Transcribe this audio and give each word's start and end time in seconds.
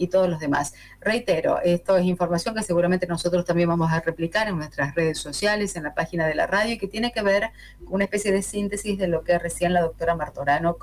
y 0.00 0.08
todos 0.08 0.28
los 0.28 0.40
demás. 0.40 0.72
Reitero, 1.00 1.60
esto 1.60 1.96
es 1.98 2.06
información 2.06 2.54
que 2.54 2.62
seguramente 2.62 3.06
nosotros 3.06 3.44
también 3.44 3.68
vamos 3.68 3.92
a 3.92 4.00
replicar 4.00 4.48
en 4.48 4.56
nuestras 4.56 4.94
redes 4.94 5.18
sociales, 5.18 5.76
en 5.76 5.82
la 5.82 5.94
página 5.94 6.26
de 6.26 6.34
la 6.34 6.46
radio, 6.46 6.74
y 6.74 6.78
que 6.78 6.88
tiene 6.88 7.12
que 7.12 7.20
ver 7.20 7.50
con 7.84 7.94
una 7.94 8.04
especie 8.04 8.32
de 8.32 8.42
síntesis 8.42 8.96
de 8.96 9.08
lo 9.08 9.22
que 9.22 9.38
recién 9.38 9.74
la 9.74 9.82
doctora 9.82 10.16
Martorano 10.16 10.76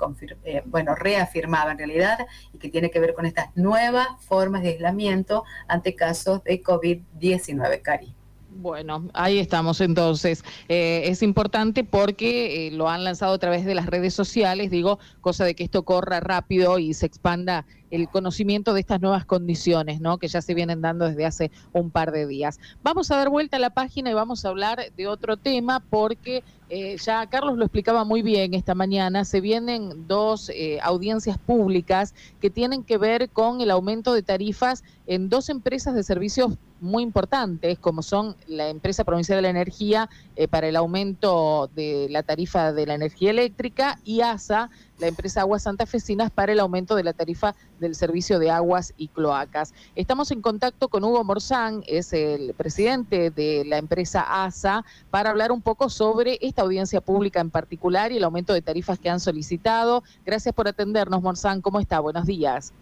eh, 0.44 0.62
bueno, 0.66 0.94
reafirmaba 0.94 1.72
en 1.72 1.78
realidad, 1.78 2.26
y 2.52 2.58
que 2.58 2.68
tiene 2.68 2.92
que 2.92 3.00
ver 3.00 3.14
con 3.14 3.26
estas 3.26 3.48
nuevas 3.56 4.06
formas 4.20 4.62
de 4.62 4.68
aislamiento 4.68 5.42
ante 5.66 5.96
casos 5.96 6.44
de 6.44 6.62
COVID-19, 6.62 7.82
Cari. 7.82 8.14
Bueno, 8.50 9.08
ahí 9.14 9.38
estamos 9.38 9.80
entonces. 9.80 10.42
Eh, 10.68 11.02
es 11.04 11.22
importante 11.22 11.84
porque 11.84 12.66
eh, 12.66 12.70
lo 12.72 12.88
han 12.88 13.04
lanzado 13.04 13.34
a 13.34 13.38
través 13.38 13.64
de 13.64 13.74
las 13.74 13.86
redes 13.86 14.14
sociales, 14.14 14.70
digo, 14.70 14.98
cosa 15.20 15.44
de 15.44 15.54
que 15.54 15.62
esto 15.62 15.84
corra 15.84 16.18
rápido 16.18 16.80
y 16.80 16.92
se 16.92 17.06
expanda 17.06 17.66
el 17.90 18.08
conocimiento 18.08 18.74
de 18.74 18.80
estas 18.80 19.00
nuevas 19.00 19.24
condiciones, 19.24 20.00
¿no? 20.00 20.18
Que 20.18 20.28
ya 20.28 20.42
se 20.42 20.54
vienen 20.54 20.80
dando 20.80 21.06
desde 21.06 21.26
hace 21.26 21.50
un 21.72 21.90
par 21.90 22.12
de 22.12 22.26
días. 22.26 22.58
Vamos 22.82 23.10
a 23.10 23.16
dar 23.16 23.30
vuelta 23.30 23.56
a 23.56 23.60
la 23.60 23.70
página 23.70 24.10
y 24.10 24.14
vamos 24.14 24.44
a 24.44 24.48
hablar 24.48 24.92
de 24.96 25.06
otro 25.06 25.36
tema 25.36 25.80
porque 25.80 26.42
eh, 26.70 26.96
ya 26.98 27.26
Carlos 27.26 27.56
lo 27.56 27.64
explicaba 27.64 28.04
muy 28.04 28.20
bien 28.20 28.52
esta 28.52 28.74
mañana, 28.74 29.24
se 29.24 29.40
vienen 29.40 30.06
dos 30.06 30.50
eh, 30.50 30.78
audiencias 30.82 31.38
públicas 31.38 32.14
que 32.42 32.50
tienen 32.50 32.84
que 32.84 32.98
ver 32.98 33.30
con 33.30 33.62
el 33.62 33.70
aumento 33.70 34.12
de 34.12 34.22
tarifas 34.22 34.84
en 35.06 35.30
dos 35.30 35.48
empresas 35.48 35.94
de 35.94 36.02
servicios 36.02 36.58
muy 36.80 37.02
importantes, 37.02 37.78
como 37.78 38.02
son 38.02 38.36
la 38.46 38.68
empresa 38.68 39.04
provincial 39.04 39.38
de 39.38 39.42
la 39.42 39.48
energía 39.48 40.10
eh, 40.36 40.46
para 40.46 40.68
el 40.68 40.76
aumento 40.76 41.70
de 41.74 42.08
la 42.10 42.22
tarifa 42.22 42.72
de 42.72 42.86
la 42.86 42.94
energía 42.94 43.30
eléctrica 43.30 43.98
y 44.04 44.20
ASA 44.20 44.70
la 44.98 45.06
empresa 45.06 45.40
Aguas 45.40 45.62
Santafesinas 45.62 46.30
para 46.30 46.52
el 46.52 46.60
aumento 46.60 46.94
de 46.94 47.04
la 47.04 47.12
tarifa 47.12 47.54
del 47.78 47.94
servicio 47.94 48.38
de 48.38 48.50
aguas 48.50 48.92
y 48.96 49.08
cloacas. 49.08 49.74
Estamos 49.94 50.30
en 50.30 50.42
contacto 50.42 50.88
con 50.88 51.04
Hugo 51.04 51.24
Morzán, 51.24 51.82
es 51.86 52.12
el 52.12 52.54
presidente 52.54 53.30
de 53.30 53.64
la 53.66 53.78
empresa 53.78 54.44
ASA, 54.44 54.84
para 55.10 55.30
hablar 55.30 55.52
un 55.52 55.62
poco 55.62 55.88
sobre 55.88 56.38
esta 56.40 56.62
audiencia 56.62 57.00
pública 57.00 57.40
en 57.40 57.50
particular 57.50 58.12
y 58.12 58.16
el 58.16 58.24
aumento 58.24 58.52
de 58.52 58.62
tarifas 58.62 58.98
que 58.98 59.10
han 59.10 59.20
solicitado. 59.20 60.02
Gracias 60.24 60.54
por 60.54 60.68
atendernos, 60.68 61.22
Morzán. 61.22 61.60
¿Cómo 61.60 61.80
está? 61.80 62.00
Buenos 62.00 62.26
días. 62.26 62.72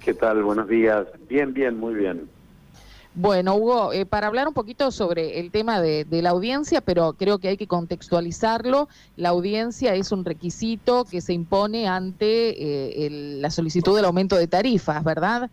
¿Qué 0.00 0.14
tal? 0.14 0.42
Buenos 0.42 0.68
días. 0.68 1.06
Bien, 1.28 1.52
bien, 1.52 1.78
muy 1.78 1.94
bien. 1.94 2.28
Bueno, 3.20 3.56
Hugo, 3.56 3.92
eh, 3.92 4.06
para 4.06 4.28
hablar 4.28 4.46
un 4.46 4.54
poquito 4.54 4.92
sobre 4.92 5.40
el 5.40 5.50
tema 5.50 5.80
de, 5.80 6.06
la 6.08 6.30
audiencia, 6.30 6.80
pero 6.80 7.14
creo 7.14 7.40
que 7.40 7.48
hay 7.48 7.56
que 7.56 7.66
contextualizarlo, 7.66 8.86
la 9.16 9.30
audiencia 9.30 9.96
es 9.96 10.12
un 10.12 10.24
requisito 10.24 11.04
que 11.04 11.20
se 11.20 11.32
impone 11.32 11.88
ante 11.88 13.06
eh, 13.06 13.10
la 13.40 13.50
solicitud 13.50 13.96
del 13.96 14.04
aumento 14.04 14.36
de 14.36 14.46
tarifas, 14.46 15.02
¿verdad? 15.02 15.50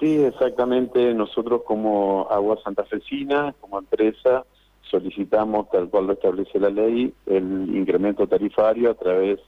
Sí, 0.00 0.16
exactamente. 0.24 1.12
Nosotros 1.12 1.60
como 1.66 2.26
Agua 2.30 2.58
Santafesina, 2.64 3.54
como 3.60 3.78
empresa, 3.78 4.46
solicitamos, 4.90 5.68
tal 5.68 5.90
cual 5.90 6.06
lo 6.06 6.14
establece 6.14 6.58
la 6.58 6.70
ley, 6.70 7.12
el 7.26 7.76
incremento 7.76 8.26
tarifario 8.26 8.92
a 8.92 8.94
través 8.94 9.40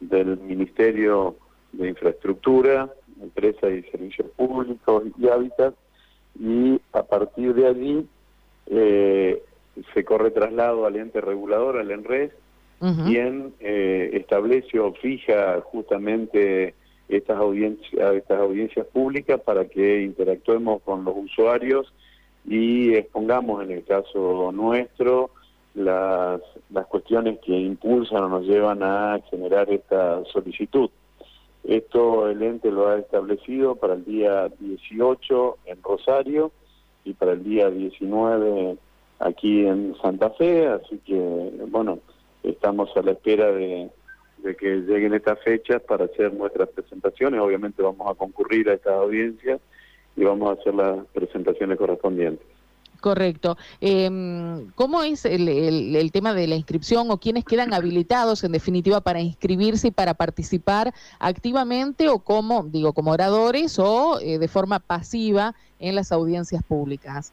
del 0.00 0.38
Ministerio 0.38 1.36
de 1.70 1.88
Infraestructura, 1.88 2.92
Empresa 3.22 3.70
y 3.70 3.84
Servicios 3.84 4.26
Públicos 4.36 5.04
y 5.20 5.28
Hábitat, 5.28 5.72
y 6.38 6.80
a 6.92 7.02
partir 7.02 7.54
de 7.54 7.66
allí 7.66 8.06
eh, 8.66 9.42
se 9.94 10.04
corre 10.04 10.30
traslado 10.30 10.86
al 10.86 10.96
ente 10.96 11.20
regulador, 11.20 11.78
al 11.78 11.90
ENRES, 11.90 12.32
quien 13.06 13.54
eh, 13.60 14.10
establece 14.12 14.78
o 14.78 14.92
fija 14.92 15.62
justamente 15.62 16.74
estas 17.08 17.38
audiencias, 17.38 18.14
estas 18.14 18.38
audiencias 18.38 18.86
públicas 18.88 19.40
para 19.40 19.64
que 19.64 20.02
interactuemos 20.02 20.82
con 20.82 21.04
los 21.04 21.14
usuarios 21.16 21.92
y 22.44 22.94
expongamos 22.94 23.64
en 23.64 23.70
el 23.70 23.84
caso 23.84 24.52
nuestro 24.52 25.30
las, 25.74 26.40
las 26.70 26.86
cuestiones 26.86 27.38
que 27.40 27.52
impulsan 27.52 28.24
o 28.24 28.28
nos 28.28 28.44
llevan 28.44 28.82
a 28.82 29.20
generar 29.30 29.70
esta 29.70 30.22
solicitud. 30.26 30.90
Esto 31.66 32.30
el 32.30 32.42
ente 32.42 32.70
lo 32.70 32.88
ha 32.88 32.98
establecido 32.98 33.74
para 33.74 33.94
el 33.94 34.04
día 34.04 34.48
18 34.60 35.58
en 35.66 35.82
Rosario 35.82 36.52
y 37.04 37.12
para 37.12 37.32
el 37.32 37.42
día 37.42 37.68
19 37.70 38.76
aquí 39.18 39.66
en 39.66 39.96
Santa 40.00 40.30
Fe, 40.30 40.68
así 40.68 40.98
que 40.98 41.50
bueno, 41.68 41.98
estamos 42.44 42.96
a 42.96 43.02
la 43.02 43.12
espera 43.12 43.50
de, 43.50 43.90
que 44.58 44.76
lleguen 44.76 45.14
estas 45.14 45.40
fechas 45.42 45.82
para 45.82 46.04
hacer 46.04 46.32
nuestras 46.32 46.68
presentaciones. 46.68 47.40
Obviamente 47.40 47.82
vamos 47.82 48.08
a 48.08 48.14
concurrir 48.14 48.68
a 48.70 48.74
estas 48.74 48.94
audiencias 48.94 49.60
y 50.14 50.22
vamos 50.22 50.48
a 50.50 50.60
hacer 50.60 50.74
las 50.74 51.04
presentaciones 51.08 51.78
correspondientes. 51.78 52.46
Correcto. 53.00 53.56
Em, 53.80 54.70
¿Cómo 54.74 55.02
es 55.02 55.24
el, 55.24 56.10
tema 56.12 56.34
de 56.34 56.46
la 56.46 56.54
inscripción 56.54 57.10
o 57.10 57.18
quiénes 57.18 57.44
quedan 57.44 57.74
habilitados 57.74 58.42
en 58.44 58.52
definitiva 58.52 59.00
para 59.00 59.20
inscribirse 59.20 59.88
y 59.88 59.90
para 59.90 60.14
participar 60.14 60.92
activamente 61.18 62.08
o 62.08 62.18
como, 62.20 62.64
digo, 62.64 62.92
como 62.92 63.12
oradores 63.12 63.78
o 63.78 64.18
eh, 64.20 64.38
de 64.38 64.48
forma 64.48 64.78
pasiva 64.78 65.54
en 65.78 65.94
las 65.94 66.12
audiencias 66.12 66.62
públicas? 66.62 67.32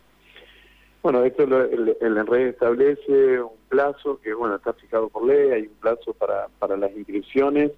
Bueno, 1.01 1.23
esto 1.23 1.43
el, 1.43 1.97
el 1.99 2.47
establece 2.47 3.41
un 3.41 3.51
plazo 3.67 4.19
que, 4.21 4.33
bueno, 4.33 4.55
está 4.55 4.71
fijado 4.73 5.09
por 5.09 5.25
ley, 5.25 5.51
hay 5.51 5.61
un 5.63 5.75
plazo 5.81 6.13
para, 6.13 6.47
para 6.59 6.77
las 6.77 6.95
inscripciones, 6.95 7.71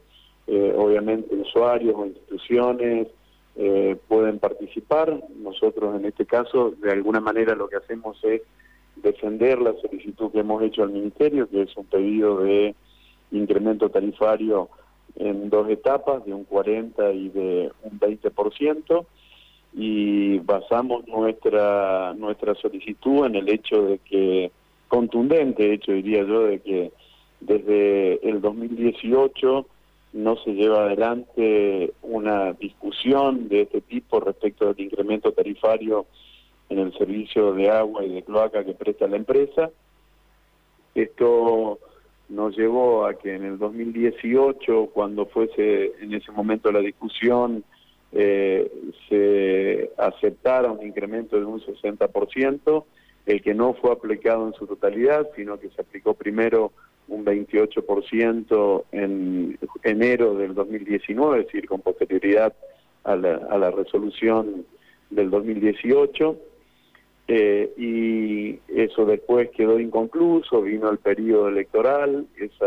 eh, 0.46 0.74
obviamente 0.78 1.34
usuarios 1.34 1.96
o 1.98 2.06
instituciones, 2.06 3.08
eh, 3.56 3.98
pueden 4.08 4.40
participar. 4.40 5.22
Nosotros 5.38 5.96
en 5.96 6.06
este 6.06 6.26
caso, 6.26 6.72
de 6.72 6.92
alguna 6.92 7.20
manera, 7.20 7.56
lo 7.56 7.68
que 7.68 7.78
hacemos 7.78 8.18
es 8.24 8.42
defender 8.98 9.60
la 9.60 9.74
solicitud 9.82 10.32
que 10.32 10.40
hemos 10.40 10.62
hecho 10.64 10.84
al 10.84 10.92
Ministerio, 10.92 11.50
que 11.50 11.64
es 11.64 11.76
un 11.78 11.86
pedido 11.86 12.42
de 12.42 12.76
incremento 13.32 13.90
tarifario 13.90 14.70
en 15.16 15.50
dos 15.50 15.70
etapas, 15.70 16.26
de 16.26 16.34
un 16.34 16.44
40 16.44 17.14
y 17.14 17.30
de 17.30 17.72
un 17.84 18.00
20%, 18.00 19.06
y 19.74 20.40
basamos 20.40 21.08
nuestra, 21.08 22.14
nuestra 22.14 22.56
solicitud 22.56 23.26
en 23.26 23.36
el 23.36 23.50
hecho 23.50 23.84
de 23.84 24.00
que, 24.00 24.52
contundente 24.88 25.74
hecho 25.74 25.92
diría 25.92 26.24
yo, 26.24 26.44
de 26.44 26.60
que 26.60 26.92
desde 27.42 28.28
el 28.28 28.42
2018 28.42 29.66
no 30.16 30.38
se 30.38 30.54
lleva 30.54 30.86
adelante 30.86 31.92
una 32.02 32.54
discusión 32.54 33.50
de 33.50 33.64
este 33.64 33.82
tipo 33.82 34.22
respecto 34.22 34.74
del 34.74 34.86
incremento 34.86 35.34
tarifario 35.34 36.06
en 36.70 36.80
el 36.80 36.98
servicio 36.98 37.52
de 37.52 37.70
agua 37.70 38.06
y 38.06 38.16
de 38.16 38.24
cloaca 38.24 38.64
que 38.64 38.74
presta 38.74 39.08
la 39.08 39.18
empresa. 39.18 39.70
Esto 40.96 41.80
nos 42.30 42.58
llevó 42.58 43.06
a 43.06 43.16
que 43.16 43.36
en 43.36 43.44
el 43.44 43.60
2018, 43.60 44.92
cuando 44.94 45.26
fuese 45.26 45.92
en 46.00 46.14
ese 46.14 46.32
momento 46.32 46.72
la 46.72 46.80
discusión, 46.80 47.66
eh, 48.14 48.72
se 49.10 49.92
aceptara 49.98 50.72
un 50.72 50.88
incremento 50.88 51.38
de 51.38 51.44
un 51.44 51.60
60%, 51.60 52.86
el 53.26 53.42
que 53.42 53.54
no 53.54 53.74
fue 53.74 53.92
aplicado 53.92 54.48
en 54.48 54.54
su 54.54 54.66
totalidad, 54.66 55.28
sino 55.36 55.60
que 55.60 55.70
se 55.72 55.82
aplicó 55.82 56.14
primero 56.14 56.72
un 57.08 57.26
28% 57.26 58.84
en 58.92 59.58
enero 59.84 60.36
del 60.36 60.54
2019, 60.54 61.40
es 61.40 61.46
decir, 61.46 61.68
con 61.68 61.82
posterioridad 61.82 62.54
a 63.04 63.16
la, 63.16 63.36
a 63.50 63.58
la 63.58 63.72
resolución 63.72 64.66
del 65.10 65.30
2018. 65.30 66.38
Eh, 67.28 67.74
y 67.76 68.60
eso 68.80 69.06
después 69.06 69.50
quedó 69.50 69.80
inconcluso, 69.80 70.62
vino 70.62 70.92
el 70.92 71.00
periodo 71.00 71.48
electoral, 71.48 72.28
esa, 72.38 72.66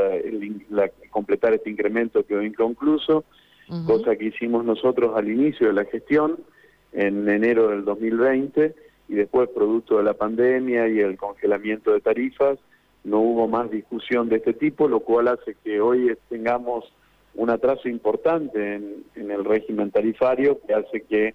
la, 0.70 0.90
completar 1.10 1.54
este 1.54 1.70
incremento 1.70 2.26
quedó 2.26 2.42
inconcluso, 2.42 3.24
cosa 3.86 4.16
que 4.16 4.24
hicimos 4.24 4.64
nosotros 4.64 5.14
al 5.14 5.30
inicio 5.30 5.68
de 5.68 5.74
la 5.74 5.84
gestión, 5.84 6.38
en 6.92 7.28
enero 7.28 7.68
del 7.68 7.84
2020, 7.84 8.74
y 9.08 9.14
después, 9.14 9.48
producto 9.50 9.98
de 9.98 10.04
la 10.04 10.14
pandemia 10.14 10.88
y 10.88 11.00
el 11.00 11.16
congelamiento 11.16 11.92
de 11.92 12.00
tarifas, 12.00 12.58
no 13.04 13.20
hubo 13.20 13.48
más 13.48 13.70
discusión 13.70 14.28
de 14.28 14.36
este 14.36 14.52
tipo, 14.52 14.88
lo 14.88 15.00
cual 15.00 15.28
hace 15.28 15.56
que 15.62 15.80
hoy 15.80 16.16
tengamos 16.28 16.84
un 17.34 17.50
atraso 17.50 17.88
importante 17.88 18.74
en, 18.74 19.30
el 19.30 19.44
régimen 19.44 19.90
tarifario, 19.90 20.60
que 20.66 20.74
hace 20.74 21.02
que 21.02 21.34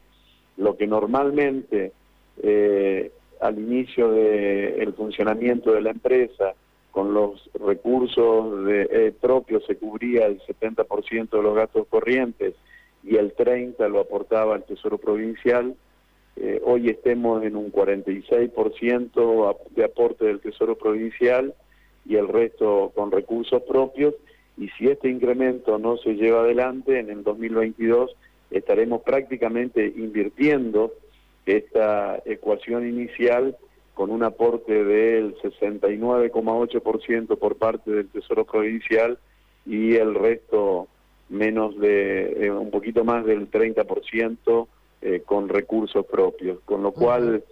lo 0.57 0.75
que 0.75 0.85
normalmente 0.85 1.93
eh, 2.41 3.11
al 3.39 3.59
inicio 3.59 4.11
del 4.11 4.93
funcionamiento 4.93 5.71
de 5.71 5.81
la 5.81 5.91
empresa, 5.91 6.53
con 6.91 7.13
los 7.13 7.49
recursos 7.55 8.65
de, 8.65 8.87
eh, 8.91 9.13
propios 9.19 9.65
se 9.65 9.77
cubría 9.77 10.27
el 10.27 10.39
70% 10.41 11.29
de 11.29 11.41
los 11.41 11.55
gastos 11.55 11.87
corrientes 11.87 12.53
y 13.03 13.15
el 13.15 13.35
30% 13.35 13.89
lo 13.89 13.99
aportaba 13.99 14.55
el 14.55 14.63
Tesoro 14.63 14.99
Provincial, 14.99 15.75
eh, 16.35 16.61
hoy 16.63 16.89
estemos 16.89 17.43
en 17.43 17.55
un 17.55 17.71
46% 17.71 19.57
de 19.75 19.83
aporte 19.83 20.25
del 20.25 20.39
Tesoro 20.39 20.75
Provincial 20.77 21.53
y 22.05 22.15
el 22.15 22.27
resto 22.27 22.91
con 22.95 23.11
recursos 23.11 23.61
propios, 23.63 24.15
y 24.57 24.69
si 24.69 24.87
este 24.87 25.09
incremento 25.09 25.77
no 25.79 25.97
se 25.97 26.15
lleva 26.15 26.41
adelante, 26.41 26.99
en 26.99 27.09
el 27.09 27.23
2022 27.23 28.15
estaremos 28.51 29.01
prácticamente 29.01 29.91
invirtiendo 29.95 30.93
esta 31.45 32.21
ecuación 32.25 32.87
inicial 32.87 33.57
con 33.93 34.09
un 34.09 34.23
aporte 34.23 34.83
del 34.83 35.35
69,8% 35.37 37.37
por 37.37 37.57
parte 37.57 37.91
del 37.91 38.09
Tesoro 38.09 38.45
Provincial 38.45 39.19
y 39.65 39.95
el 39.95 40.15
resto 40.15 40.87
menos 41.29 41.77
de 41.79 42.45
eh, 42.45 42.51
un 42.51 42.71
poquito 42.71 43.03
más 43.03 43.25
del 43.25 43.49
30% 43.49 44.67
eh, 45.05 45.21
con 45.25 45.49
recursos 45.49 46.05
propios, 46.05 46.59
con 46.63 46.81
lo 46.81 46.93
cual 46.93 47.43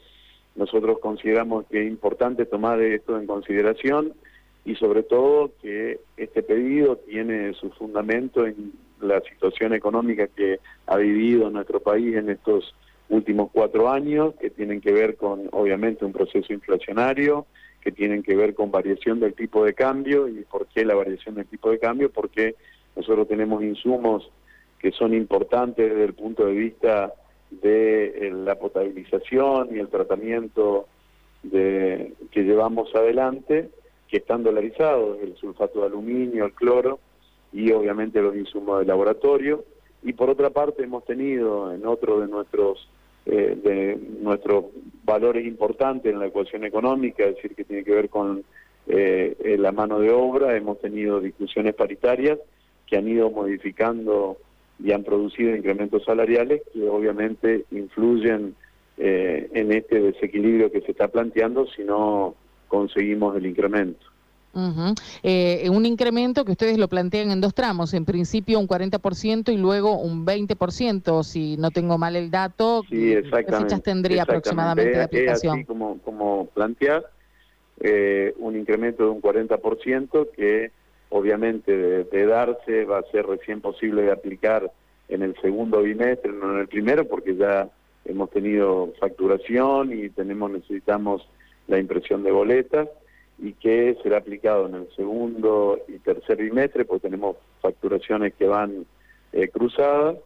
nosotros 0.56 1.00
consideramos 1.00 1.66
que 1.68 1.82
es 1.82 1.88
importante 1.88 2.46
tomar 2.46 2.82
esto 2.82 3.20
en 3.20 3.28
consideración 3.28 4.14
y 4.64 4.76
sobre 4.76 5.04
todo 5.04 5.52
que 5.62 6.00
este 6.16 6.44
pedido 6.44 6.96
tiene 6.96 7.54
su 7.54 7.70
fundamento 7.72 8.46
en 8.46 8.72
la 9.02 9.20
situación 9.20 9.74
económica 9.74 10.28
que 10.28 10.60
ha 10.86 10.96
vivido 10.96 11.50
nuestro 11.50 11.82
país 11.82 12.16
en 12.16 12.30
estos 12.30 12.74
últimos 13.10 13.50
cuatro 13.52 13.90
años, 13.90 14.34
que 14.40 14.50
tienen 14.50 14.80
que 14.80 14.94
ver 14.94 15.18
con, 15.18 15.50
obviamente, 15.52 16.06
un 16.06 16.14
proceso 16.14 16.54
inflacionario, 16.54 17.48
que 17.82 17.92
tienen 17.92 18.24
que 18.24 18.34
ver 18.34 18.54
con 18.54 18.72
variación 18.72 19.20
del 19.20 19.34
tipo 19.34 19.66
de 19.66 19.74
cambio. 19.74 20.30
¿Y 20.30 20.46
por 20.46 20.68
qué 20.68 20.86
la 20.86 20.96
variación 20.96 21.36
del 21.36 21.48
tipo 21.48 21.70
de 21.70 21.80
cambio? 21.80 22.10
Porque 22.12 22.56
nosotros 22.96 23.28
tenemos 23.28 23.62
insumos 23.62 24.32
que 24.80 24.92
son 24.92 25.14
importantes 25.14 25.90
desde 25.90 26.06
el 26.06 26.14
punto 26.14 26.46
de 26.46 26.54
vista 26.54 27.14
de 27.52 28.28
eh, 28.28 28.32
la 28.32 28.56
potabilización 28.56 29.76
y 29.76 29.80
el 29.80 29.90
tratamiento 29.90 30.88
de, 31.44 32.14
que 32.32 32.44
llevamos 32.44 32.94
adelante, 32.96 33.70
que 34.08 34.18
están 34.18 34.44
dolarizados, 34.44 35.20
el 35.22 35.36
sulfato 35.36 35.82
de 35.82 35.88
aluminio, 35.88 36.46
el 36.46 36.54
cloro 36.54 37.00
y 37.52 37.72
obviamente 37.72 38.22
los 38.22 38.36
insumos 38.36 38.80
de 38.80 38.86
laboratorio. 38.86 39.66
Y 40.04 40.14
por 40.14 40.30
otra 40.30 40.50
parte 40.50 40.84
hemos 40.84 41.06
tenido 41.06 41.74
en 41.74 41.86
otro 41.86 42.20
de 42.20 42.28
nuestros 42.28 42.90
eh, 43.24 43.56
de 43.64 44.00
nuestros 44.20 44.66
valores 45.04 45.46
importantes 45.46 46.12
en 46.12 46.20
la 46.20 46.26
ecuación 46.26 46.64
económica, 46.64 47.24
es 47.24 47.36
decir, 47.36 47.54
que 47.54 47.64
tiene 47.64 47.84
que 47.84 47.94
ver 47.94 48.10
con 48.10 48.44
eh, 48.88 49.58
la 49.60 49.72
mano 49.72 50.00
de 50.00 50.10
obra, 50.10 50.58
hemos 50.58 50.80
tenido 50.80 51.20
discusiones 51.20 51.76
paritarias 51.76 52.40
que 52.88 52.98
han 52.98 53.08
ido 53.08 53.30
modificando 53.30 54.38
y 54.84 54.92
han 54.92 55.04
producido 55.04 55.56
incrementos 55.56 56.04
salariales 56.04 56.62
que 56.74 56.88
obviamente 56.88 57.66
influyen 57.72 58.56
eh, 58.98 59.50
en 59.54 59.72
este 59.72 60.00
desequilibrio 60.00 60.72
que 60.72 60.82
se 60.82 60.92
está 60.92 61.08
planteando 61.08 61.68
si 61.68 61.84
no 61.84 62.36
conseguimos 62.68 63.36
el 63.36 63.46
incremento. 63.46 64.06
Eh, 65.24 65.70
un 65.72 65.86
incremento 65.86 66.44
que 66.44 66.52
ustedes 66.52 66.78
lo 66.78 66.90
plantean 66.90 67.32
en 67.32 67.40
dos 67.40 67.54
tramos, 67.54 67.94
en 67.94 68.04
principio 68.04 68.60
un 68.60 68.68
40% 68.68 69.52
y 69.54 69.58
luego 69.58 69.98
un 69.98 70.26
20%, 70.26 71.24
si 71.24 71.56
no 71.58 71.72
tengo 71.72 71.98
mal 71.98 72.18
el 72.18 72.30
dato, 72.30 72.84
sí, 72.90 73.14
¿qué 73.14 73.24
fechas 73.24 73.82
tendría 73.82 74.24
aproximadamente 74.24 74.98
de 74.98 75.04
aplicación? 75.04 75.60
así 75.60 75.66
como, 75.66 76.00
como 76.00 76.48
plantear, 76.48 77.06
eh, 77.80 78.34
un 78.40 78.58
incremento 78.58 79.04
de 79.04 79.10
un 79.10 79.22
40% 79.22 80.28
que 80.36 80.72
obviamente 81.12 81.76
de, 81.76 82.26
darse 82.26 82.86
va 82.86 83.00
a 83.00 83.12
ser 83.12 83.28
recién 83.28 83.62
posible 83.62 84.02
de 84.04 84.12
aplicar 84.12 84.72
en 85.10 85.22
el 85.22 85.36
segundo 85.42 85.82
bimestre, 85.82 86.32
no 86.32 86.54
en 86.54 86.62
el 86.62 86.68
primero, 86.68 87.06
porque 87.08 87.36
ya 87.36 87.70
hemos 88.06 88.30
tenido 88.32 88.94
facturación 89.00 89.92
y 89.94 90.10
tenemos 90.10 90.52
necesitamos 90.52 91.28
la 91.68 91.80
impresión 91.80 92.24
de 92.24 92.32
boletas 92.32 92.88
y 93.38 93.54
que 93.54 93.98
será 94.02 94.18
aplicado 94.18 94.68
en 94.68 94.76
el 94.76 94.88
segundo 94.96 95.80
y 95.88 96.00
tercer 96.00 96.38
bimestre, 96.38 96.86
porque 96.86 97.08
tenemos 97.10 97.36
facturaciones 97.62 98.34
que 98.36 98.48
van 98.48 98.86
eh, 99.34 99.50
cruzadas 99.50 100.18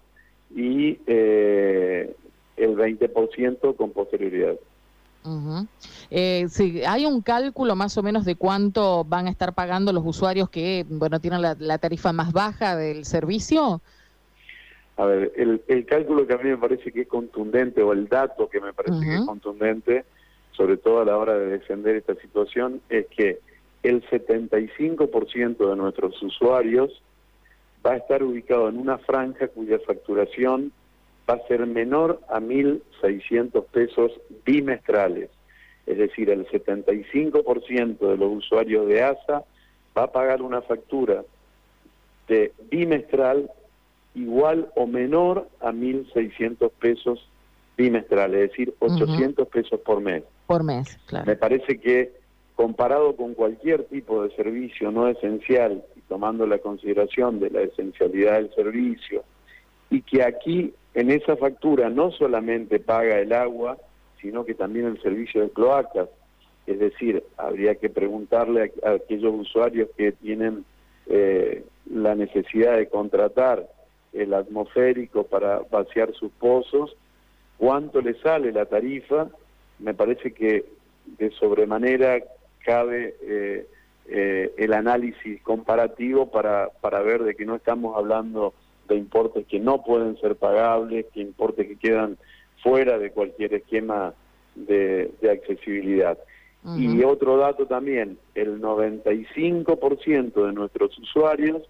y 0.56 1.00
eh, 1.08 2.14
el 2.58 2.76
20% 2.76 3.76
con 3.76 3.92
posterioridad. 3.92 4.56
Eh, 6.12 6.48
¿Hay 6.88 7.06
un 7.06 7.22
cálculo 7.22 7.76
más 7.76 7.98
o 7.98 8.04
menos 8.04 8.26
de 8.26 8.36
cuánto 8.36 9.04
van 9.04 9.28
a 9.28 9.30
estar 9.30 9.54
pagando 9.54 9.92
los 9.92 10.04
usuarios 10.06 10.50
que 10.50 10.86
bueno 10.88 11.20
tienen 11.20 11.42
la, 11.42 11.78
tarifa 11.78 12.14
más 12.14 12.32
baja 12.32 12.76
del 12.76 13.06
servicio? 13.06 13.82
A 14.98 15.06
ver, 15.06 15.34
el, 15.36 15.86
cálculo 15.86 16.26
que 16.26 16.34
a 16.34 16.38
mí 16.38 16.50
me 16.50 16.58
parece 16.58 16.92
que 16.92 17.02
es 17.02 17.08
contundente, 17.08 17.82
o 17.82 17.92
el 17.92 18.08
dato 18.08 18.48
que 18.48 18.62
me 18.62 18.72
parece 18.72 19.00
que 19.02 19.16
es 19.16 19.26
contundente, 19.26 20.06
sobre 20.52 20.78
todo 20.78 21.02
a 21.02 21.06
la 21.06 21.18
hora 21.18 21.34
de 21.38 21.48
defender 21.48 21.98
esta 21.98 22.16
situación, 22.16 22.82
es 22.90 23.08
que 23.08 23.40
el 23.84 24.04
75% 24.10 25.70
de 25.70 25.76
nuestros 25.76 26.22
usuarios 26.24 27.02
va 27.86 27.92
a 27.92 27.98
estar 27.98 28.24
ubicado 28.24 28.70
en 28.70 28.78
una 28.78 28.98
franja 28.98 29.48
cuya 29.50 29.80
facturación 29.86 30.72
va 31.30 31.36
a 31.36 31.48
ser 31.48 31.66
menor 31.66 32.22
a 32.30 32.40
1.600 32.40 33.66
pesos 33.66 34.12
bimestrales. 34.46 35.30
Es 35.86 35.98
decir, 35.98 36.30
el 36.30 36.48
75% 36.48 37.98
de 38.00 38.18
los 38.18 38.32
usuarios 38.32 38.88
de 38.88 39.04
ASA 39.04 39.44
va 39.98 40.04
a 40.04 40.12
pagar 40.12 40.42
una 40.42 40.62
factura 40.62 41.24
de 42.28 42.54
bimestral 42.70 43.50
igual 44.16 44.70
o 44.76 44.88
menor 44.88 45.48
a 45.60 45.72
1.600 45.72 46.72
pesos 46.80 47.28
bimestrales, 47.78 48.44
es 48.44 48.50
decir, 48.52 48.74
800 48.80 49.48
pesos 49.48 49.80
por 49.82 50.02
mes. 50.02 50.24
Por 50.48 50.64
mes, 50.64 50.98
claro. 51.06 51.26
Me 51.26 51.36
parece 51.36 51.80
que 51.80 52.14
comparado 52.56 53.16
con 53.16 53.34
cualquier 53.34 53.84
tipo 53.86 54.24
de 54.24 54.34
servicio 54.36 54.92
no 54.92 55.08
esencial 55.08 55.84
y 55.96 56.02
tomando 56.02 56.48
la 56.48 56.60
consideración 56.60 57.40
de 57.40 57.50
la 57.50 57.62
esencialidad 57.62 58.36
del 58.36 58.54
servicio, 58.56 59.24
y 59.90 60.02
que 60.02 60.24
aquí 60.24 60.74
en 60.94 61.12
esa 61.12 61.36
factura 61.36 61.90
no 61.90 62.12
solamente 62.12 62.80
paga 62.80 63.20
el 63.20 63.34
agua, 63.34 63.78
sino 64.22 64.46
que 64.46 64.54
también 64.54 64.86
el 64.88 65.02
servicio 65.02 65.42
de 65.42 65.50
cloacas. 65.50 66.10
Es 66.66 66.80
decir, 66.80 67.24
habría 67.38 67.76
que 67.76 67.90
preguntarle 67.90 68.74
a, 68.84 68.92
aquellos 68.92 69.34
usuarios 69.36 69.90
que 69.96 70.14
tienen 70.14 70.66
eh, 71.08 71.64
la 71.92 72.16
necesidad 72.16 72.78
de 72.78 72.88
contratar 72.88 73.68
el 74.14 74.34
atmosférico 74.34 75.26
para 75.26 75.60
vaciar 75.70 76.14
sus 76.14 76.32
pozos, 76.32 76.96
cuánto 77.58 78.02
le 78.02 78.16
sale 78.22 78.52
la 78.52 78.66
tarifa. 78.66 79.28
Me 79.80 79.94
parece 79.94 80.32
que 80.32 80.66
de 81.20 81.32
sobremanera 81.32 82.24
cabe 82.66 83.16
eh, 83.22 83.68
eh, 84.08 84.54
el 84.58 84.74
análisis 84.74 85.42
comparativo 85.42 86.32
para, 86.32 86.70
para 86.82 87.02
ver 87.02 87.24
de 87.24 87.36
que 87.36 87.46
no 87.46 87.56
estamos 87.56 87.96
hablando 87.98 88.54
de 88.88 88.96
importes 88.96 89.46
que 89.48 89.60
no 89.60 89.84
pueden 89.84 90.18
ser 90.20 90.36
pagables, 90.36 91.06
que 91.14 91.22
importes 91.22 91.68
que 91.68 91.78
quedan 91.78 92.18
fuera 92.62 92.98
de 92.98 93.12
cualquier 93.12 93.54
esquema 93.54 94.14
de, 94.56 95.12
accesibilidad. 95.32 96.18
Y 96.78 97.04
otro 97.04 97.38
dato 97.38 97.68
también, 97.68 98.18
el 98.34 98.60
95% 98.60 100.48
de 100.48 100.54
nuestros 100.54 100.98
usuarios 100.98 101.62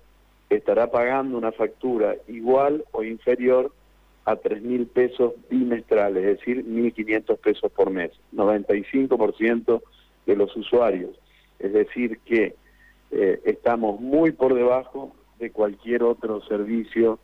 estará 0.50 0.90
pagando 0.90 1.38
una 1.38 1.51
factura 1.51 2.16
igual 2.30 2.86
o 2.94 3.04
inferior 3.04 3.74
a 4.24 4.38
3 4.38 4.62
mil 4.62 4.88
pesos 4.88 5.34
bimestrales, 5.50 6.24
es 6.24 6.40
decir, 6.40 6.66
1.500 6.66 7.38
pesos 7.40 7.72
por 7.74 7.90
mes. 7.90 8.12
95% 8.34 9.82
de 10.25 10.36
los 10.36 10.56
usuarios. 10.56 11.12
Es 11.60 11.74
decir, 11.74 12.20
que 12.20 12.56
eh, 13.12 13.42
estamos 13.46 14.00
muy 14.00 14.32
por 14.32 14.54
debajo 14.54 15.13
de 15.39 15.51
cualquier 15.51 16.04
otro 16.04 16.42
servicio 16.48 17.20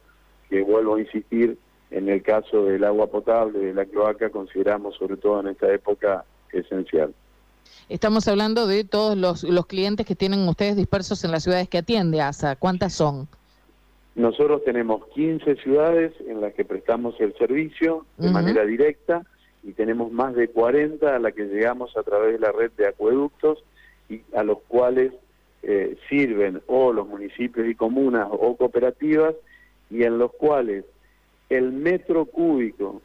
que 0.50 0.62
vuelvo 0.62 0.96
a 0.96 1.02
insistir, 1.02 1.58
en 1.92 2.10
el 2.10 2.22
caso 2.22 2.66
del 2.66 2.84
agua 2.84 3.08
potable, 3.08 3.60
de 3.60 3.74
la 3.74 3.86
cloaca, 3.86 4.30
consideramos 4.30 4.96
sobre 4.96 5.18
todo 5.18 5.40
en 5.42 5.48
esta 5.48 5.72
época 5.74 6.26
esencial. 6.52 7.14
Estamos 7.90 8.28
hablando 8.28 8.68
de 8.68 8.84
todos 8.84 9.18
los, 9.18 9.44
los 9.44 9.66
clientes 9.66 10.06
que 10.06 10.16
tienen 10.16 10.48
ustedes 10.48 10.76
dispersos 10.76 11.24
en 11.24 11.32
las 11.32 11.44
ciudades 11.44 11.68
que 11.68 11.78
atiende 11.78 12.22
ASA. 12.22 12.56
¿Cuántas 12.56 12.94
son? 12.94 13.28
Nosotros 14.16 14.64
tenemos 14.66 15.06
15 15.16 15.56
ciudades 15.58 16.14
en 16.28 16.42
las 16.42 16.54
que 16.54 16.66
prestamos 16.66 17.16
el 17.20 17.34
servicio 17.38 18.06
de 18.18 18.30
manera 18.30 18.66
directa 18.66 19.24
y 19.64 19.72
tenemos 19.72 20.12
más 20.12 20.36
de 20.36 20.50
40 20.50 21.16
a 21.16 21.20
las 21.20 21.34
que 21.34 21.46
llegamos 21.46 21.96
a 21.96 22.04
través 22.04 22.34
de 22.34 22.40
la 22.40 22.52
red 22.52 22.72
de 22.78 22.88
acueductos 22.88 23.64
y 24.10 24.22
a 24.36 24.44
los 24.44 24.60
cuales 24.68 25.14
eh, 25.64 25.98
sirven 26.10 26.62
o 26.68 26.92
los 26.92 27.08
municipios 27.08 27.68
y 27.68 27.76
comunas 27.76 28.28
o 28.32 28.56
cooperativas 28.58 29.36
y 29.90 30.04
en 30.04 30.18
los 30.18 30.32
cuales 30.34 30.86
el 31.50 31.72
metro 31.72 32.26
cúbico 32.26 33.02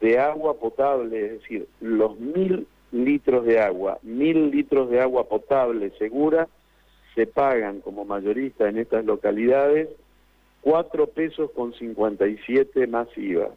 de 0.00 0.18
agua 0.18 0.54
potable, 0.58 1.26
es 1.26 1.32
decir, 1.40 1.66
los 1.80 2.18
mil 2.18 2.66
litros 2.92 3.44
de 3.44 3.60
agua, 3.60 3.98
mil 4.02 4.50
litros 4.50 4.90
de 4.90 5.00
agua 5.00 5.28
potable 5.28 5.90
segura, 5.98 6.48
se 7.14 7.26
pagan 7.26 7.80
como 7.80 8.04
mayorista 8.04 8.68
en 8.68 8.78
estas 8.78 9.04
localidades 9.04 9.88
cuatro 10.60 11.06
pesos 11.06 11.50
con 11.52 11.72
57 11.74 12.86
más 12.86 13.08
IVA. 13.16 13.50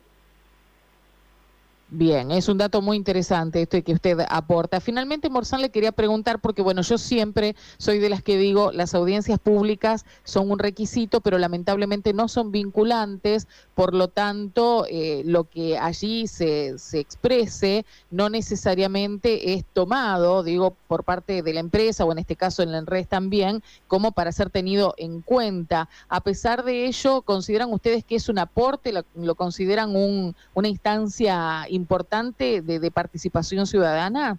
Bien, 1.96 2.32
es 2.32 2.50
un 2.50 2.58
dato 2.58 2.82
muy 2.82 2.98
interesante 2.98 3.62
esto 3.62 3.84
que 3.84 3.94
usted 3.94 4.18
aporta. 4.28 4.80
Finalmente, 4.80 5.30
Morzán 5.30 5.62
le 5.62 5.70
quería 5.70 5.92
preguntar, 5.92 6.42
porque 6.42 6.64
bueno, 6.64 6.82
yo 6.82 6.98
siempre 6.98 7.56
soy 7.78 8.00
de 8.00 8.10
las 8.10 8.24
que 8.24 8.36
digo, 8.36 8.72
las 8.72 8.96
audiencias 8.96 9.38
públicas 9.38 10.04
son 10.24 10.50
un 10.50 10.58
requisito, 10.58 11.22
pero 11.22 11.38
lamentablemente 11.38 12.12
no 12.12 12.30
son 12.30 12.52
vinculantes, 12.52 13.48
por 13.76 13.94
lo 13.94 14.08
tanto, 14.08 14.88
eh, 14.90 15.22
lo 15.26 15.44
que 15.44 15.78
allí 15.78 16.26
se, 16.26 16.80
se 16.80 17.00
exprese 17.00 17.86
no 18.10 18.28
necesariamente 18.28 19.54
es 19.54 19.64
tomado, 19.64 20.42
digo, 20.42 20.76
por 20.88 21.04
parte 21.04 21.44
de 21.44 21.54
la 21.54 21.60
empresa 21.60 22.06
o 22.06 22.12
en 22.12 22.18
este 22.18 22.36
caso 22.36 22.64
en 22.64 22.72
la 22.72 22.80
ENRES 22.80 23.08
también, 23.08 23.62
como 23.88 24.14
para 24.14 24.32
ser 24.32 24.50
tenido 24.50 24.96
en 24.98 25.22
cuenta. 25.22 25.90
A 26.10 26.22
pesar 26.22 26.64
de 26.64 26.88
ello, 26.88 27.22
¿consideran 27.22 27.72
ustedes 27.72 28.04
que 28.04 28.16
es 28.16 28.30
un 28.30 28.40
aporte, 28.40 28.92
lo, 28.92 29.04
lo 29.14 29.36
consideran 29.36 29.96
un, 29.96 30.36
una 30.56 30.68
instancia 30.68 31.68
importante? 31.70 31.83
Importante 31.84 32.62
de, 32.62 32.92
participación 32.92 33.68
ciudadana? 33.68 34.38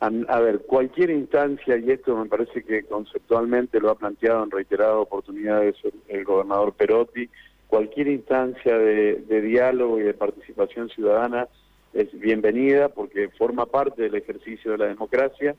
A, 0.00 0.40
ver, 0.40 0.60
cualquier 0.60 1.10
instancia, 1.10 1.76
y 1.76 1.90
esto 1.90 2.16
me 2.16 2.28
parece 2.28 2.62
que 2.64 2.84
conceptualmente 2.84 3.80
lo 3.80 3.90
ha 3.90 3.94
planteado 3.94 4.42
en 4.42 4.50
reiteradas 4.50 4.96
oportunidades 4.96 5.76
el, 6.08 6.24
gobernador 6.24 6.72
Perotti, 6.72 7.28
cualquier 7.68 8.08
instancia 8.08 8.78
de, 8.78 9.40
diálogo 9.40 9.98
y 9.98 10.02
de 10.02 10.14
participación 10.14 10.88
ciudadana 10.88 11.48
es 11.92 12.08
bienvenida 12.18 12.88
porque 12.88 13.28
forma 13.28 13.66
parte 13.66 14.02
del 14.02 14.14
ejercicio 14.14 14.72
de 14.72 14.78
la 14.78 14.86
democracia 14.86 15.54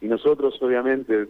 y 0.00 0.06
nosotros 0.06 0.56
obviamente 0.62 1.26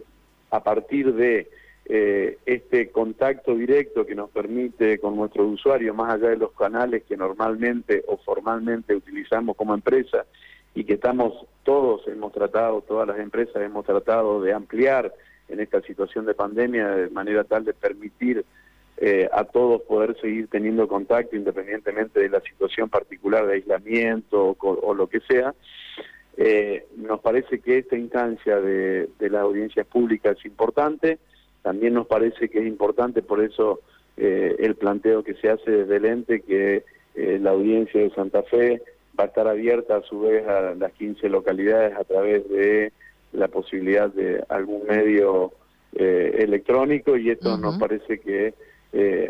a 0.51 0.61
partir 0.61 1.13
de 1.13 1.49
eh, 1.85 2.37
este 2.45 2.91
contacto 2.91 3.55
directo 3.55 4.05
que 4.05 4.15
nos 4.15 4.29
permite 4.29 4.99
con 4.99 5.17
nuestros 5.17 5.51
usuarios, 5.51 5.95
más 5.95 6.13
allá 6.13 6.29
de 6.29 6.37
los 6.37 6.53
canales 6.53 7.03
que 7.03 7.17
normalmente 7.17 8.03
o 8.07 8.17
formalmente 8.17 8.95
utilizamos 8.95 9.57
como 9.57 9.73
empresa 9.73 10.25
y 10.73 10.85
que 10.85 10.93
estamos 10.93 11.45
todos, 11.63 12.07
hemos 12.07 12.31
tratado, 12.31 12.81
todas 12.81 13.07
las 13.07 13.19
empresas 13.19 13.61
hemos 13.61 13.85
tratado 13.85 14.41
de 14.41 14.53
ampliar 14.53 15.13
en 15.49 15.59
esta 15.59 15.81
situación 15.81 16.25
de 16.25 16.33
pandemia 16.33 16.87
de 16.87 17.09
manera 17.09 17.43
tal 17.43 17.65
de 17.65 17.73
permitir 17.73 18.45
eh, 18.97 19.27
a 19.33 19.43
todos 19.43 19.81
poder 19.81 20.15
seguir 20.21 20.47
teniendo 20.47 20.87
contacto 20.87 21.35
independientemente 21.35 22.21
de 22.21 22.29
la 22.29 22.39
situación 22.41 22.89
particular 22.89 23.45
de 23.45 23.55
aislamiento 23.55 24.55
o, 24.57 24.93
lo 24.93 25.07
que 25.07 25.19
sea. 25.19 25.53
Eh, 26.37 26.87
nos 26.95 27.19
parece 27.19 27.59
que 27.59 27.79
esta 27.79 27.97
instancia 27.97 28.59
de 28.61 29.09
las 29.19 29.41
audiencias 29.41 29.85
públicas 29.85 30.37
es 30.39 30.45
importante. 30.45 31.19
También 31.63 31.93
nos 31.93 32.05
parece 32.05 32.49
que 32.49 32.59
es 32.59 32.67
importante, 32.67 33.23
por 33.23 33.41
eso 33.41 33.79
eh, 34.17 34.55
el 34.59 34.75
planteo 34.75 35.23
que 35.23 35.33
se 35.35 35.49
hace 35.49 35.71
desde 35.71 35.95
el 35.95 36.05
ente, 36.05 36.41
que 36.41 36.83
eh, 37.15 37.39
la 37.41 37.51
audiencia 37.51 38.01
de 38.01 38.11
Santa 38.11 38.43
Fe 38.43 38.81
va 39.17 39.23
a 39.23 39.27
estar 39.27 39.47
abierta 39.47 39.95
a 39.95 40.03
su 40.03 40.19
vez 40.21 40.45
a 40.47 40.75
las 40.75 40.91
15 40.93 41.29
localidades 41.29 41.95
a 41.95 42.03
través 42.03 42.47
de 42.49 42.91
la 43.31 43.47
posibilidad 43.47 44.11
de 44.11 44.43
algún 44.49 44.85
medio 44.87 45.53
eh, 45.93 46.35
electrónico 46.39 47.17
y 47.17 47.31
esto 47.31 47.57
nos 47.57 47.77
parece 47.77 48.19
que 48.19 48.53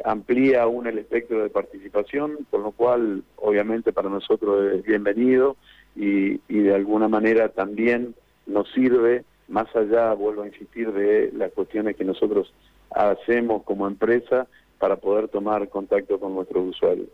amplía 0.03 0.63
aún 0.63 0.87
el 0.87 0.97
espectro 0.97 1.41
de 1.41 1.49
participación, 1.49 2.39
con 2.49 2.63
lo 2.63 2.71
cual 2.71 3.23
obviamente 3.37 3.93
para 3.93 4.09
nosotros 4.09 4.73
es 4.73 4.83
bienvenido 4.83 5.55
y, 5.95 6.41
y 6.49 6.59
de 6.59 6.75
alguna 6.75 7.07
manera 7.07 7.47
también 7.47 8.13
nos 8.45 8.69
sirve 8.73 9.23
más 9.53 9.73
allá, 9.75 10.13
vuelvo 10.13 10.41
a 10.41 10.47
insistir, 10.47 10.91
de 10.91 11.31
las 11.31 11.51
cuestiones 11.51 11.95
que 11.95 12.03
nosotros 12.03 12.51
hacemos 12.89 13.61
como 13.63 13.87
empresa 13.87 14.47
para 14.79 14.95
poder 14.95 15.27
tomar 15.27 15.69
contacto 15.69 16.19
con 16.19 16.33
nuestros 16.33 16.69
usuarios. 16.69 17.09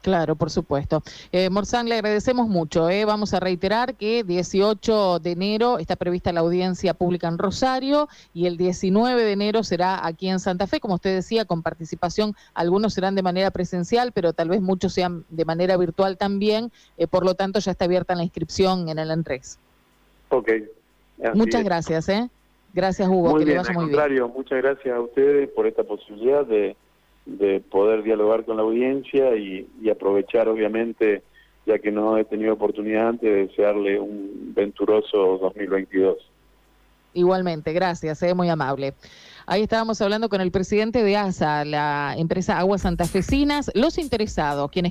Claro, 0.00 0.36
por 0.36 0.50
supuesto. 0.50 1.02
Eh, 1.32 1.50
Morzán, 1.50 1.88
le 1.88 1.96
agradecemos 1.96 2.48
mucho. 2.48 2.88
Eh. 2.88 3.04
Vamos 3.04 3.34
a 3.34 3.40
reiterar 3.40 3.96
que 3.96 4.24
18 4.24 5.18
de 5.18 5.32
enero 5.32 5.78
está 5.78 5.96
prevista 5.96 6.32
la 6.32 6.40
audiencia 6.40 6.94
pública 6.94 7.28
en 7.28 7.38
Rosario 7.38 8.08
y 8.32 8.46
el 8.46 8.56
19 8.56 9.22
de 9.22 9.32
enero 9.32 9.64
será 9.64 10.06
aquí 10.06 10.28
en 10.28 10.38
Santa 10.38 10.66
Fe, 10.66 10.80
como 10.80 10.94
usted 10.94 11.14
decía, 11.14 11.44
con 11.44 11.62
participación. 11.62 12.34
Algunos 12.54 12.94
serán 12.94 13.16
de 13.16 13.22
manera 13.22 13.50
presencial, 13.50 14.12
pero 14.12 14.32
tal 14.32 14.48
vez 14.48 14.62
muchos 14.62 14.94
sean 14.94 15.24
de 15.28 15.44
manera 15.44 15.76
virtual 15.76 16.16
también. 16.16 16.70
Eh, 16.96 17.06
por 17.06 17.24
lo 17.24 17.34
tanto, 17.34 17.58
ya 17.58 17.72
está 17.72 17.84
abierta 17.84 18.14
la 18.14 18.22
inscripción 18.22 18.88
en 18.88 18.98
el 18.98 19.10
ENRES. 19.10 19.58
Ok, 20.28 20.50
muchas 21.34 21.64
gracias, 21.64 22.08
¿eh? 22.08 22.28
Gracias, 22.72 23.08
Hugo. 23.08 23.30
Muy 23.30 23.44
bien, 23.44 23.58
al 23.58 23.74
contrario, 23.74 24.28
muchas 24.28 24.62
gracias 24.62 24.94
a 24.94 25.00
ustedes 25.00 25.48
por 25.48 25.66
esta 25.66 25.82
posibilidad 25.82 26.44
de, 26.44 26.76
de 27.26 27.60
poder 27.60 28.02
dialogar 28.02 28.44
con 28.44 28.56
la 28.56 28.62
audiencia 28.62 29.34
y, 29.36 29.66
aprovechar, 29.90 30.48
obviamente, 30.48 31.22
ya 31.66 31.78
que 31.78 31.90
no 31.90 32.16
he 32.16 32.24
tenido 32.24 32.54
oportunidad 32.54 33.08
antes, 33.08 33.28
de 33.28 33.46
desearle 33.46 33.98
un 33.98 34.52
venturoso 34.54 35.38
2022. 35.38 36.18
Igualmente, 37.14 37.72
gracias, 37.72 38.22
es 38.22 38.30
¿eh? 38.30 38.34
muy 38.34 38.48
amable. 38.48 38.94
Ahí 39.46 39.62
estábamos 39.62 40.00
hablando 40.02 40.28
con 40.28 40.40
el 40.40 40.50
presidente 40.50 41.02
de 41.02 41.16
ASA, 41.16 41.64
la 41.64 42.14
empresa 42.18 42.58
Aguas 42.58 42.82
Santafesinas, 42.82 43.70
los 43.74 43.96
interesados, 43.96 44.70
quienes 44.70 44.84